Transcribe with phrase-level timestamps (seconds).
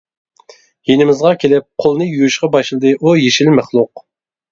[0.91, 4.03] يېنىمىزغا كېلىپ قولىنى يۇيۇشقا باشلىدى، ئۇ يېشىل مەخلۇق.